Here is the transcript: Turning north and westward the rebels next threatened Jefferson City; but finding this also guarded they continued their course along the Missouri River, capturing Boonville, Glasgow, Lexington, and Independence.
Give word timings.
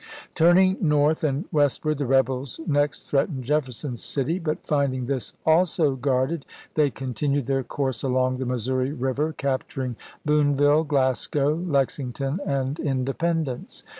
Turning 0.33 0.77
north 0.81 1.23
and 1.23 1.45
westward 1.51 1.99
the 1.99 2.07
rebels 2.07 2.59
next 2.65 3.01
threatened 3.03 3.43
Jefferson 3.43 3.95
City; 3.95 4.39
but 4.39 4.65
finding 4.65 5.05
this 5.05 5.31
also 5.45 5.95
guarded 5.95 6.43
they 6.73 6.89
continued 6.89 7.45
their 7.45 7.63
course 7.63 8.01
along 8.01 8.37
the 8.37 8.45
Missouri 8.47 8.91
River, 8.93 9.31
capturing 9.31 9.95
Boonville, 10.25 10.83
Glasgow, 10.85 11.53
Lexington, 11.53 12.39
and 12.47 12.79
Independence. 12.79 13.83